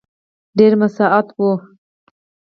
[0.57, 1.51] ډېر مساعد وو.